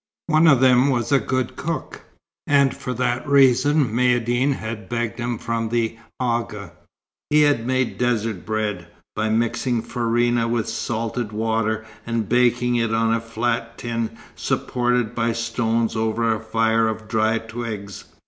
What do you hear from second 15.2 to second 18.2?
stones over a fire of dry twigs.